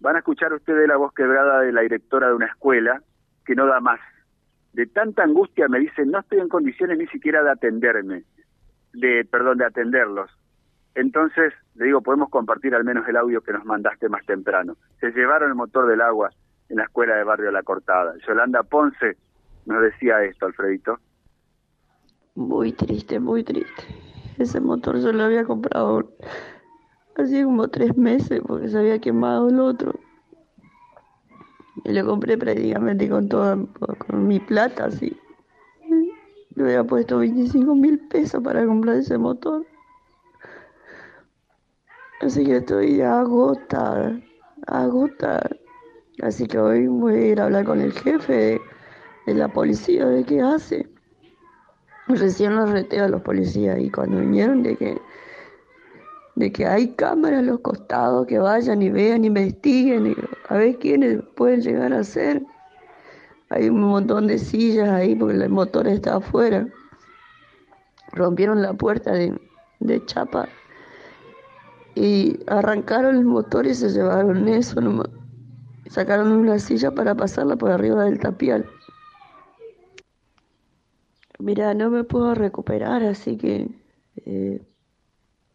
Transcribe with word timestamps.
van 0.00 0.16
a 0.16 0.20
escuchar 0.20 0.52
ustedes 0.52 0.88
la 0.88 0.96
voz 0.96 1.12
quebrada 1.12 1.60
de 1.60 1.72
la 1.72 1.82
directora 1.82 2.28
de 2.28 2.34
una 2.34 2.46
escuela 2.46 3.02
que 3.44 3.54
no 3.54 3.66
da 3.66 3.80
más. 3.80 4.00
De 4.72 4.86
tanta 4.86 5.24
angustia 5.24 5.68
me 5.68 5.80
dice, 5.80 6.04
no 6.06 6.20
estoy 6.20 6.38
en 6.38 6.48
condiciones 6.48 6.98
ni 6.98 7.06
siquiera 7.08 7.42
de 7.42 7.50
atenderme, 7.50 8.24
de, 8.92 9.26
perdón, 9.30 9.58
de 9.58 9.66
atenderlos. 9.66 10.30
Entonces, 10.94 11.52
le 11.74 11.86
digo, 11.86 12.02
podemos 12.02 12.28
compartir 12.28 12.74
al 12.74 12.84
menos 12.84 13.06
el 13.08 13.16
audio 13.16 13.40
que 13.40 13.52
nos 13.52 13.64
mandaste 13.64 14.08
más 14.08 14.24
temprano. 14.26 14.76
Se 15.00 15.10
llevaron 15.10 15.50
el 15.50 15.54
motor 15.54 15.86
del 15.86 16.00
agua 16.00 16.30
en 16.68 16.76
la 16.76 16.84
escuela 16.84 17.16
de 17.16 17.24
Barrio 17.24 17.50
La 17.50 17.62
Cortada. 17.62 18.14
Yolanda 18.26 18.62
Ponce 18.62 19.16
nos 19.66 19.82
decía 19.82 20.22
esto, 20.24 20.46
Alfredito. 20.46 20.98
Muy 22.34 22.72
triste, 22.72 23.18
muy 23.18 23.44
triste. 23.44 23.84
Ese 24.38 24.60
motor 24.60 24.98
yo 25.00 25.12
lo 25.12 25.24
había 25.24 25.44
comprado 25.44 26.16
hace 27.18 27.44
como 27.44 27.68
tres 27.68 27.96
meses 27.96 28.40
porque 28.46 28.68
se 28.68 28.78
había 28.78 28.98
quemado 29.00 29.48
el 29.48 29.60
otro. 29.60 29.98
Y 31.84 31.92
lo 31.92 32.06
compré 32.06 32.36
prácticamente 32.36 33.08
con 33.08 33.28
toda 33.28 33.56
con 34.06 34.26
mi 34.26 34.40
plata, 34.40 34.86
así. 34.86 35.16
Yo 36.50 36.64
había 36.64 36.84
puesto 36.84 37.18
25 37.18 37.74
mil 37.74 38.00
pesos 38.08 38.42
para 38.42 38.66
comprar 38.66 38.96
ese 38.96 39.16
motor. 39.16 39.64
Así 42.20 42.44
que 42.44 42.56
estoy 42.56 43.00
agotada, 43.00 44.20
agotada. 44.66 45.50
Así 46.20 46.48
que 46.48 46.58
hoy 46.58 46.88
voy 46.88 47.14
a 47.14 47.26
ir 47.28 47.40
a 47.40 47.44
hablar 47.44 47.64
con 47.64 47.80
el 47.80 47.92
jefe 47.92 48.60
de, 49.26 49.34
la 49.34 49.46
policía 49.46 50.06
de 50.06 50.24
qué 50.24 50.40
hace. 50.40 50.88
Recién 52.08 52.56
los 52.56 52.70
reteo 52.70 53.04
a 53.04 53.08
los 53.08 53.22
policías 53.22 53.78
y 53.78 53.88
cuando 53.90 54.18
vinieron 54.18 54.64
de 54.64 54.74
que 54.74 55.00
de 56.38 56.52
que 56.52 56.66
hay 56.66 56.94
cámaras 56.94 57.40
a 57.40 57.42
los 57.42 57.58
costados 57.60 58.24
que 58.28 58.38
vayan 58.38 58.80
y 58.80 58.90
vean, 58.90 59.24
investiguen, 59.24 60.06
y 60.06 60.16
a 60.48 60.56
ver 60.56 60.78
quiénes 60.78 61.20
pueden 61.34 61.62
llegar 61.62 61.92
a 61.92 62.04
ser. 62.04 62.40
Hay 63.48 63.68
un 63.68 63.80
montón 63.80 64.28
de 64.28 64.38
sillas 64.38 64.88
ahí 64.88 65.16
porque 65.16 65.34
el 65.34 65.48
motor 65.48 65.88
está 65.88 66.16
afuera. 66.16 66.68
Rompieron 68.12 68.62
la 68.62 68.72
puerta 68.72 69.12
de, 69.12 69.36
de 69.80 70.04
chapa 70.06 70.48
y 71.96 72.38
arrancaron 72.46 73.16
el 73.16 73.24
motor 73.24 73.66
y 73.66 73.74
se 73.74 73.88
llevaron 73.88 74.46
eso 74.46 74.80
nomás. 74.80 75.08
Sacaron 75.90 76.30
una 76.30 76.60
silla 76.60 76.92
para 76.92 77.16
pasarla 77.16 77.56
por 77.56 77.72
arriba 77.72 78.04
del 78.04 78.20
tapial. 78.20 78.64
Mira, 81.40 81.74
no 81.74 81.90
me 81.90 82.04
puedo 82.04 82.32
recuperar, 82.36 83.02
así 83.02 83.36
que 83.36 83.68
eh, 84.24 84.62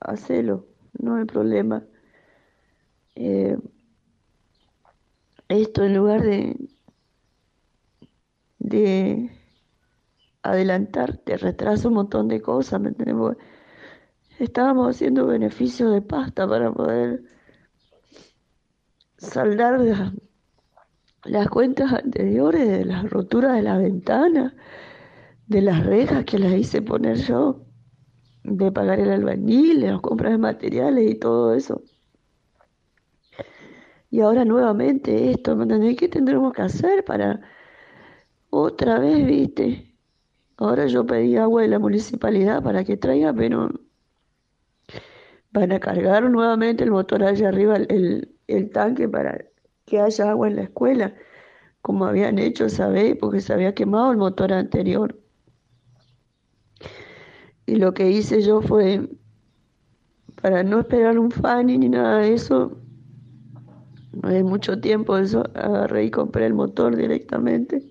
hacelo 0.00 0.71
no 0.98 1.16
hay 1.16 1.24
problema. 1.24 1.84
Eh, 3.14 3.56
esto 5.48 5.84
en 5.84 5.94
lugar 5.94 6.22
de, 6.22 6.56
de 8.58 9.30
adelantar, 10.42 11.18
te 11.18 11.36
retrasa 11.36 11.88
un 11.88 11.94
montón 11.94 12.28
de 12.28 12.40
cosas, 12.40 12.80
¿me 12.80 12.92
estábamos 14.38 14.96
haciendo 14.96 15.26
beneficios 15.26 15.92
de 15.92 16.02
pasta 16.02 16.48
para 16.48 16.72
poder 16.72 17.22
saldar 19.18 19.80
las 21.24 21.48
cuentas 21.48 21.92
anteriores 21.92 22.68
de 22.68 22.84
las 22.84 23.08
roturas 23.08 23.54
de 23.54 23.62
la 23.62 23.76
ventana, 23.76 24.54
de 25.46 25.60
las 25.60 25.84
rejas 25.84 26.24
que 26.24 26.38
las 26.38 26.52
hice 26.54 26.82
poner 26.82 27.18
yo 27.18 27.64
de 28.44 28.72
pagar 28.72 29.00
el 29.00 29.10
albañil, 29.10 29.82
las 29.82 30.00
compras 30.00 30.32
de 30.32 30.38
materiales 30.38 31.10
y 31.10 31.14
todo 31.16 31.54
eso. 31.54 31.82
Y 34.10 34.20
ahora 34.20 34.44
nuevamente 34.44 35.30
esto, 35.30 35.56
¿qué 35.96 36.08
tendremos 36.08 36.52
que 36.52 36.62
hacer 36.62 37.04
para 37.04 37.40
otra 38.50 38.98
vez, 38.98 39.24
viste? 39.26 39.96
Ahora 40.58 40.86
yo 40.86 41.06
pedí 41.06 41.36
agua 41.36 41.62
de 41.62 41.68
la 41.68 41.78
municipalidad 41.78 42.62
para 42.62 42.84
que 42.84 42.96
traiga, 42.96 43.32
pero 43.32 43.70
van 45.52 45.72
a 45.72 45.80
cargar 45.80 46.30
nuevamente 46.30 46.84
el 46.84 46.90
motor 46.90 47.24
allá 47.24 47.48
arriba, 47.48 47.76
el, 47.76 48.36
el 48.48 48.70
tanque 48.70 49.08
para 49.08 49.46
que 49.86 50.00
haya 50.00 50.30
agua 50.30 50.48
en 50.48 50.56
la 50.56 50.62
escuela, 50.64 51.14
como 51.82 52.06
habían 52.06 52.38
hecho 52.38 52.66
vez, 52.90 53.16
porque 53.18 53.40
se 53.40 53.52
había 53.52 53.74
quemado 53.74 54.12
el 54.12 54.18
motor 54.18 54.52
anterior. 54.52 55.21
Y 57.66 57.76
lo 57.76 57.94
que 57.94 58.10
hice 58.10 58.42
yo 58.42 58.60
fue, 58.60 59.08
para 60.40 60.62
no 60.62 60.80
esperar 60.80 61.18
un 61.18 61.30
fanny 61.30 61.78
ni 61.78 61.88
nada 61.88 62.18
de 62.18 62.34
eso, 62.34 62.76
no 64.12 64.28
hay 64.28 64.42
mucho 64.42 64.80
tiempo 64.80 65.16
eso, 65.16 65.44
agarré 65.54 66.04
y 66.04 66.10
compré 66.10 66.46
el 66.46 66.54
motor 66.54 66.96
directamente. 66.96 67.82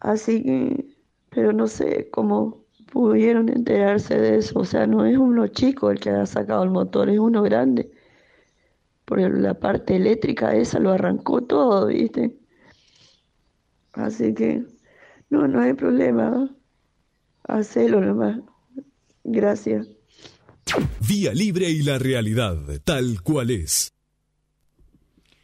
Así 0.00 0.42
que, 0.42 0.86
pero 1.30 1.52
no 1.52 1.66
sé 1.66 2.08
cómo 2.10 2.64
pudieron 2.92 3.48
enterarse 3.48 4.18
de 4.18 4.36
eso. 4.38 4.60
O 4.60 4.64
sea, 4.64 4.86
no 4.86 5.04
es 5.04 5.18
uno 5.18 5.46
chico 5.48 5.90
el 5.90 5.98
que 5.98 6.10
ha 6.10 6.26
sacado 6.26 6.62
el 6.62 6.70
motor, 6.70 7.10
es 7.10 7.18
uno 7.18 7.42
grande. 7.42 7.90
Porque 9.04 9.28
la 9.28 9.54
parte 9.54 9.96
eléctrica 9.96 10.54
esa 10.54 10.78
lo 10.78 10.92
arrancó 10.92 11.42
todo, 11.42 11.88
¿viste? 11.88 12.38
Así 13.92 14.32
que, 14.34 14.64
no, 15.30 15.48
no 15.48 15.60
hay 15.60 15.74
problema. 15.74 16.50
Hacelo 17.44 18.00
nomás. 18.00 18.40
Gracias. 19.22 19.88
Vía 21.06 21.32
Libre 21.32 21.68
y 21.68 21.82
la 21.82 21.98
realidad, 21.98 22.56
tal 22.84 23.20
cual 23.22 23.50
es. 23.50 23.92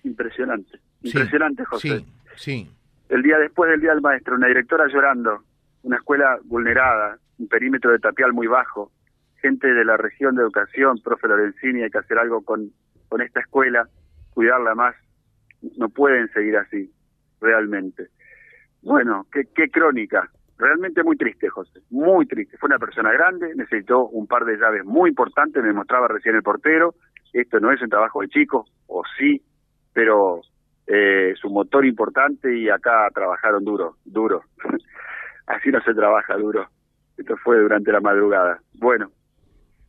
Impresionante. 0.02 0.80
Impresionante, 1.02 1.64
José. 1.64 1.98
Sí, 1.98 2.06
sí. 2.36 2.70
El 3.08 3.22
día 3.22 3.38
después 3.38 3.70
del 3.70 3.80
Día 3.80 3.90
del 3.90 4.00
Maestro, 4.00 4.36
una 4.36 4.48
directora 4.48 4.86
llorando, 4.86 5.44
una 5.82 5.96
escuela 5.96 6.38
vulnerada, 6.44 7.18
un 7.38 7.48
perímetro 7.48 7.90
de 7.90 7.98
tapial 7.98 8.32
muy 8.32 8.46
bajo, 8.46 8.92
gente 9.40 9.66
de 9.66 9.84
la 9.84 9.96
región 9.96 10.36
de 10.36 10.42
educación, 10.42 11.00
profe 11.02 11.28
Lorenzini, 11.28 11.82
hay 11.82 11.90
que 11.90 11.98
hacer 11.98 12.18
algo 12.18 12.42
con, 12.42 12.70
con 13.08 13.20
esta 13.20 13.40
escuela, 13.40 13.88
cuidarla 14.30 14.74
más. 14.74 14.94
No 15.76 15.88
pueden 15.88 16.30
seguir 16.32 16.56
así, 16.56 16.90
realmente. 17.40 18.08
Bueno, 18.82 19.26
qué, 19.32 19.44
qué 19.54 19.70
crónica, 19.70 20.30
realmente 20.60 21.02
muy 21.02 21.16
triste, 21.16 21.48
José, 21.48 21.80
muy 21.90 22.26
triste. 22.26 22.56
Fue 22.58 22.68
una 22.68 22.78
persona 22.78 23.12
grande, 23.12 23.54
necesitó 23.54 24.06
un 24.06 24.26
par 24.26 24.44
de 24.44 24.56
llaves 24.56 24.84
muy 24.84 25.10
importantes, 25.10 25.62
me 25.62 25.72
mostraba 25.72 26.08
recién 26.08 26.36
el 26.36 26.42
portero. 26.42 26.94
Esto 27.32 27.60
no 27.60 27.72
es 27.72 27.80
un 27.82 27.88
trabajo 27.88 28.20
de 28.20 28.28
chico, 28.28 28.66
o 28.86 29.02
sí, 29.18 29.42
pero 29.92 30.40
eh, 30.86 31.32
es 31.32 31.44
un 31.44 31.52
motor 31.54 31.86
importante 31.86 32.56
y 32.56 32.68
acá 32.68 33.08
trabajaron 33.14 33.64
duro, 33.64 33.96
duro. 34.04 34.42
Así 35.46 35.70
no 35.70 35.80
se 35.82 35.94
trabaja 35.94 36.36
duro. 36.36 36.68
Esto 37.16 37.36
fue 37.38 37.58
durante 37.58 37.92
la 37.92 38.00
madrugada. 38.00 38.60
Bueno, 38.74 39.10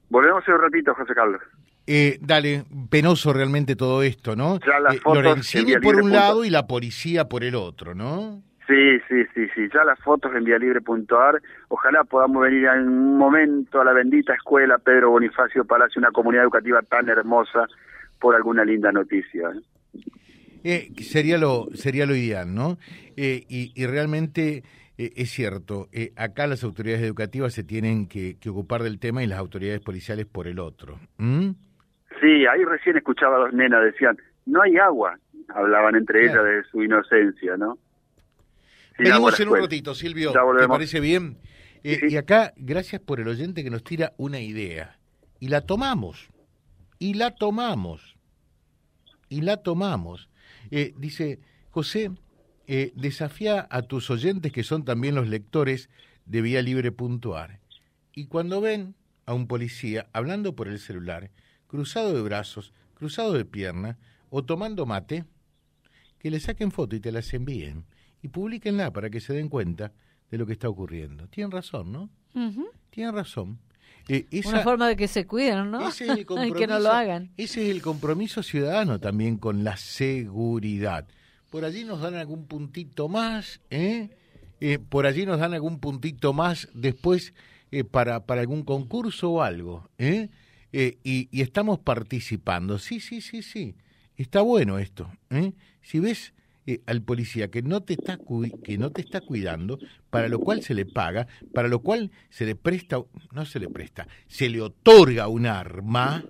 volvemos 0.09 0.47
en 0.47 0.53
un 0.55 0.61
ratito, 0.61 0.93
José 0.95 1.13
Carlos. 1.13 1.41
Eh, 1.87 2.19
dale, 2.21 2.63
penoso 2.89 3.33
realmente 3.33 3.75
todo 3.75 4.03
esto, 4.03 4.35
¿no? 4.35 4.59
Ya 4.59 4.79
las 4.79 4.95
eh, 4.95 5.79
por 5.81 5.95
un 5.95 6.11
lado 6.11 6.45
y 6.45 6.49
la 6.49 6.67
policía 6.67 7.27
por 7.27 7.43
el 7.43 7.55
otro, 7.55 7.95
¿no? 7.95 8.43
Sí, 8.71 8.99
sí, 9.09 9.25
sí, 9.33 9.47
sí. 9.53 9.69
Ya 9.73 9.83
las 9.83 9.99
fotos 9.99 10.33
en 10.33 10.45
vialibre.ar. 10.45 11.41
Ojalá 11.67 12.05
podamos 12.05 12.43
venir 12.43 12.65
en 12.67 12.87
un 12.87 13.17
momento 13.17 13.81
a 13.81 13.83
la 13.83 13.91
bendita 13.91 14.33
escuela 14.33 14.77
Pedro 14.77 15.09
Bonifacio 15.09 15.65
Palacio, 15.65 15.99
una 15.99 16.11
comunidad 16.11 16.45
educativa 16.45 16.81
tan 16.81 17.09
hermosa, 17.09 17.67
por 18.17 18.33
alguna 18.33 18.63
linda 18.63 18.93
noticia. 18.93 19.49
¿eh? 19.93 19.99
eh 20.63 21.03
sería 21.03 21.37
lo 21.37 21.67
sería 21.73 22.05
lo 22.05 22.15
ideal, 22.15 22.55
¿no? 22.55 22.77
Eh, 23.17 23.43
y, 23.49 23.85
realmente 23.85 24.63
eh, 24.97 25.11
es 25.17 25.31
cierto. 25.31 25.89
acá 26.15 26.47
las 26.47 26.63
autoridades 26.63 27.03
educativas 27.03 27.53
se 27.53 27.65
tienen 27.65 28.07
que, 28.07 28.37
ocupar 28.49 28.83
del 28.83 28.99
tema 28.99 29.21
y 29.21 29.27
las 29.27 29.39
autoridades 29.39 29.81
policiales 29.81 30.27
por 30.27 30.47
el 30.47 30.59
otro. 30.59 30.97
Sí, 31.19 32.45
ahí 32.45 32.63
recién 32.63 32.95
escuchaba 32.95 33.35
a 33.35 33.39
dos 33.39 33.53
nenas 33.53 33.83
decían 33.83 34.17
no 34.45 34.61
hay 34.61 34.77
agua. 34.77 35.17
Hablaban 35.49 35.95
entre 35.95 36.23
ellas 36.23 36.45
de 36.45 36.63
su 36.71 36.81
inocencia, 36.81 37.57
¿no? 37.57 37.77
Venimos 39.03 39.39
en 39.39 39.49
un 39.49 39.59
ratito, 39.59 39.95
Silvio. 39.95 40.31
¿Te 40.31 40.67
parece 40.67 40.99
bien? 40.99 41.37
Eh, 41.83 41.99
y 42.09 42.17
acá, 42.17 42.53
gracias 42.55 43.01
por 43.01 43.19
el 43.19 43.27
oyente 43.27 43.63
que 43.63 43.69
nos 43.69 43.83
tira 43.83 44.13
una 44.17 44.39
idea. 44.39 44.99
Y 45.39 45.47
la 45.47 45.61
tomamos. 45.61 46.29
Y 46.99 47.15
la 47.15 47.31
tomamos. 47.31 48.15
Y 49.29 49.41
la 49.41 49.57
tomamos. 49.57 50.29
Eh, 50.69 50.93
dice, 50.97 51.39
José, 51.71 52.11
eh, 52.67 52.91
desafía 52.95 53.67
a 53.69 53.81
tus 53.81 54.09
oyentes 54.09 54.51
que 54.51 54.63
son 54.63 54.85
también 54.85 55.15
los 55.15 55.27
lectores 55.27 55.89
de 56.25 56.41
Vía 56.41 56.61
Libre.ar. 56.61 57.59
Y 58.13 58.27
cuando 58.27 58.61
ven 58.61 58.95
a 59.25 59.33
un 59.33 59.47
policía 59.47 60.07
hablando 60.13 60.55
por 60.55 60.67
el 60.67 60.79
celular, 60.79 61.31
cruzado 61.67 62.13
de 62.13 62.21
brazos, 62.21 62.73
cruzado 62.93 63.33
de 63.33 63.45
pierna 63.45 63.97
o 64.29 64.43
tomando 64.43 64.85
mate, 64.85 65.25
que 66.19 66.29
le 66.29 66.39
saquen 66.39 66.71
foto 66.71 66.95
y 66.95 66.99
te 66.99 67.11
las 67.11 67.33
envíen 67.33 67.85
y 68.21 68.27
publíquenla 68.27 68.91
para 68.91 69.09
que 69.09 69.19
se 69.19 69.33
den 69.33 69.49
cuenta 69.49 69.91
de 70.29 70.37
lo 70.37 70.45
que 70.45 70.53
está 70.53 70.69
ocurriendo. 70.69 71.27
Tienen 71.27 71.51
razón, 71.51 71.91
¿no? 71.91 72.09
Tienen 72.89 73.13
razón. 73.13 73.59
Eh, 74.07 74.25
Una 74.45 74.61
forma 74.61 74.87
de 74.87 74.95
que 74.95 75.07
se 75.07 75.27
cuiden, 75.27 75.71
¿no? 75.71 75.87
Ese 75.87 76.05
es 76.05 76.09
el 76.11 76.25
que 76.55 76.67
no 76.67 76.79
lo 76.79 76.91
hagan. 76.91 77.31
Ese 77.37 77.63
es 77.63 77.69
el 77.69 77.81
compromiso 77.81 78.41
ciudadano 78.41 78.99
también 78.99 79.37
con 79.37 79.63
la 79.63 79.77
seguridad. 79.77 81.07
Por 81.49 81.65
allí 81.65 81.83
nos 81.83 82.01
dan 82.01 82.15
algún 82.15 82.45
puntito 82.47 83.09
más, 83.09 83.61
¿eh? 83.69 84.09
eh 84.59 84.79
por 84.79 85.05
allí 85.05 85.25
nos 85.25 85.39
dan 85.39 85.53
algún 85.53 85.79
puntito 85.79 86.33
más 86.33 86.69
después 86.73 87.33
eh, 87.71 87.83
para, 87.83 88.25
para 88.25 88.41
algún 88.41 88.63
concurso 88.63 89.31
o 89.31 89.41
algo, 89.41 89.89
¿eh? 89.97 90.29
Y, 90.73 91.27
y, 91.29 91.41
estamos 91.41 91.79
participando. 91.79 92.79
Sí, 92.79 93.01
sí, 93.01 93.19
sí, 93.19 93.41
sí. 93.41 93.75
Está 94.15 94.41
bueno 94.41 94.79
esto. 94.79 95.11
¿eh? 95.29 95.53
Si 95.81 95.99
ves 95.99 96.33
eh, 96.71 96.81
al 96.85 97.01
policía 97.01 97.49
que 97.49 97.61
no 97.61 97.81
te 97.81 97.93
está 97.93 98.17
que 98.63 98.77
no 98.77 98.91
te 98.91 99.01
está 99.01 99.21
cuidando, 99.21 99.79
para 100.09 100.29
lo 100.29 100.39
cual 100.39 100.61
se 100.61 100.73
le 100.73 100.85
paga, 100.85 101.27
para 101.53 101.67
lo 101.67 101.79
cual 101.79 102.11
se 102.29 102.45
le 102.45 102.55
presta, 102.55 103.03
no 103.31 103.45
se 103.45 103.59
le 103.59 103.67
presta, 103.67 104.07
se 104.27 104.49
le 104.49 104.61
otorga 104.61 105.27
un 105.27 105.45
arma, 105.45 106.23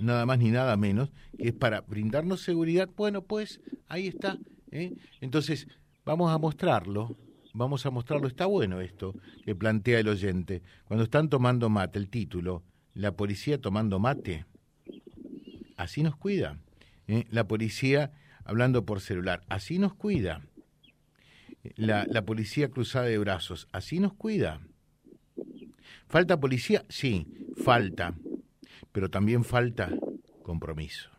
nada 0.00 0.26
más 0.26 0.38
ni 0.38 0.50
nada 0.50 0.76
menos, 0.76 1.10
que 1.38 1.48
es 1.48 1.54
para 1.54 1.82
brindarnos 1.82 2.40
seguridad. 2.40 2.88
Bueno, 2.96 3.22
pues 3.22 3.60
ahí 3.88 4.08
está. 4.08 4.38
¿eh? 4.72 4.94
Entonces 5.20 5.68
vamos 6.04 6.32
a 6.32 6.38
mostrarlo. 6.38 7.16
Vamos 7.52 7.84
a 7.84 7.90
mostrarlo, 7.90 8.28
está 8.28 8.46
bueno 8.46 8.80
esto 8.80 9.14
que 9.44 9.56
plantea 9.56 9.98
el 9.98 10.08
oyente. 10.08 10.62
Cuando 10.84 11.02
están 11.02 11.28
tomando 11.28 11.68
mate, 11.68 11.98
el 11.98 12.08
título, 12.08 12.62
la 12.94 13.16
policía 13.16 13.60
tomando 13.60 13.98
mate, 13.98 14.46
así 15.76 16.04
nos 16.04 16.14
cuida. 16.14 16.58
¿eh? 17.08 17.26
La 17.30 17.48
policía 17.48 18.12
hablando 18.44 18.84
por 18.84 19.00
celular, 19.00 19.42
así 19.48 19.78
nos 19.78 19.94
cuida. 19.94 20.42
La, 21.76 22.06
la 22.08 22.24
policía 22.24 22.68
cruzada 22.70 23.06
de 23.06 23.18
brazos, 23.18 23.68
así 23.72 24.00
nos 24.00 24.14
cuida. 24.14 24.60
¿Falta 26.08 26.40
policía? 26.40 26.84
Sí, 26.88 27.26
falta. 27.62 28.14
Pero 28.92 29.10
también 29.10 29.44
falta 29.44 29.90
compromiso. 30.42 31.10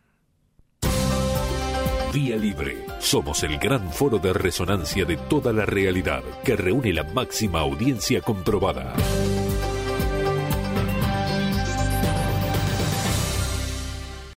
Vía 2.14 2.36
Libre. 2.36 2.86
Somos 3.00 3.44
el 3.44 3.58
gran 3.58 3.90
foro 3.90 4.18
de 4.20 4.34
resonancia 4.34 5.06
de 5.06 5.16
toda 5.16 5.54
la 5.54 5.66
realidad 5.66 6.22
que 6.44 6.58
reúne 6.58 6.92
la 6.92 7.06
máxima 7.06 7.62
audiencia 7.62 8.20
comprobada. 8.20 8.94